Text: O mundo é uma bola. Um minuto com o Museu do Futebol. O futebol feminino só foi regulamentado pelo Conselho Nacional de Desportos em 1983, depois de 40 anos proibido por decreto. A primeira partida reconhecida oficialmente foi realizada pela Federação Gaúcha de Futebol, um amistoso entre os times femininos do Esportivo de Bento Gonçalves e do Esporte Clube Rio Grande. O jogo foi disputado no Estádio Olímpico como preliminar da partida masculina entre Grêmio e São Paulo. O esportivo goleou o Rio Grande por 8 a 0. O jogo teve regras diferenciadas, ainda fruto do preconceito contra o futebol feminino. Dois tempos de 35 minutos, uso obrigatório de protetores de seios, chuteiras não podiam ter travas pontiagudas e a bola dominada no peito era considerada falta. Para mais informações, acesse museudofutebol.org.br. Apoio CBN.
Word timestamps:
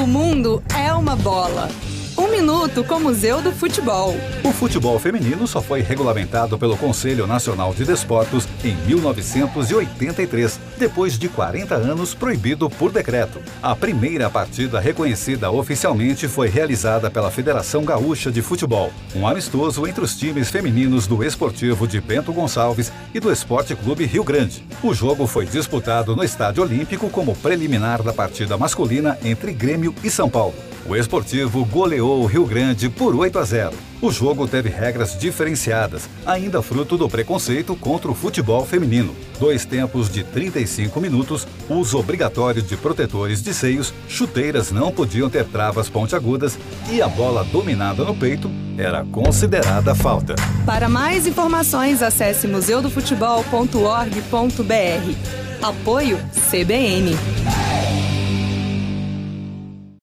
O 0.00 0.06
mundo 0.06 0.62
é 0.76 0.92
uma 0.92 1.16
bola. 1.16 1.68
Um 2.28 2.30
minuto 2.30 2.84
com 2.84 2.96
o 2.96 3.00
Museu 3.00 3.40
do 3.40 3.50
Futebol. 3.50 4.14
O 4.44 4.52
futebol 4.52 4.98
feminino 4.98 5.46
só 5.46 5.62
foi 5.62 5.80
regulamentado 5.80 6.58
pelo 6.58 6.76
Conselho 6.76 7.26
Nacional 7.26 7.72
de 7.72 7.86
Desportos 7.86 8.46
em 8.62 8.76
1983, 8.86 10.60
depois 10.76 11.18
de 11.18 11.26
40 11.26 11.74
anos 11.74 12.12
proibido 12.12 12.68
por 12.68 12.92
decreto. 12.92 13.40
A 13.62 13.74
primeira 13.74 14.28
partida 14.28 14.78
reconhecida 14.78 15.50
oficialmente 15.50 16.28
foi 16.28 16.48
realizada 16.48 17.10
pela 17.10 17.30
Federação 17.30 17.82
Gaúcha 17.82 18.30
de 18.30 18.42
Futebol, 18.42 18.92
um 19.16 19.26
amistoso 19.26 19.86
entre 19.86 20.04
os 20.04 20.14
times 20.14 20.50
femininos 20.50 21.06
do 21.06 21.24
Esportivo 21.24 21.88
de 21.88 21.98
Bento 21.98 22.30
Gonçalves 22.30 22.92
e 23.14 23.18
do 23.18 23.32
Esporte 23.32 23.74
Clube 23.74 24.04
Rio 24.04 24.22
Grande. 24.22 24.66
O 24.82 24.92
jogo 24.92 25.26
foi 25.26 25.46
disputado 25.46 26.14
no 26.14 26.22
Estádio 26.22 26.62
Olímpico 26.62 27.08
como 27.08 27.34
preliminar 27.34 28.02
da 28.02 28.12
partida 28.12 28.58
masculina 28.58 29.16
entre 29.24 29.50
Grêmio 29.50 29.94
e 30.04 30.10
São 30.10 30.28
Paulo. 30.28 30.67
O 30.88 30.96
esportivo 30.96 31.64
goleou 31.66 32.22
o 32.22 32.26
Rio 32.26 32.46
Grande 32.46 32.88
por 32.88 33.14
8 33.14 33.38
a 33.38 33.44
0. 33.44 33.74
O 34.00 34.10
jogo 34.10 34.48
teve 34.48 34.70
regras 34.70 35.18
diferenciadas, 35.18 36.08
ainda 36.24 36.62
fruto 36.62 36.96
do 36.96 37.06
preconceito 37.10 37.76
contra 37.76 38.10
o 38.10 38.14
futebol 38.14 38.64
feminino. 38.64 39.14
Dois 39.38 39.66
tempos 39.66 40.08
de 40.08 40.24
35 40.24 40.98
minutos, 40.98 41.46
uso 41.68 41.98
obrigatório 41.98 42.62
de 42.62 42.74
protetores 42.74 43.42
de 43.42 43.52
seios, 43.52 43.92
chuteiras 44.08 44.72
não 44.72 44.90
podiam 44.90 45.28
ter 45.28 45.44
travas 45.44 45.90
pontiagudas 45.90 46.58
e 46.90 47.02
a 47.02 47.08
bola 47.08 47.44
dominada 47.44 48.02
no 48.02 48.16
peito 48.16 48.50
era 48.78 49.04
considerada 49.04 49.94
falta. 49.94 50.36
Para 50.64 50.88
mais 50.88 51.26
informações, 51.26 52.02
acesse 52.02 52.48
museudofutebol.org.br. 52.48 55.12
Apoio 55.60 56.18
CBN. 56.50 57.14